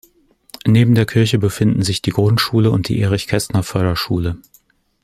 Neben 0.65 0.95
der 0.95 1.05
Kirche 1.05 1.37
befinden 1.37 1.83
sich 1.83 2.01
die 2.01 2.09
Grundschule 2.09 2.71
und 2.71 2.87
die 2.87 2.99
Erich-Kästner-Förderschule. 3.01 4.41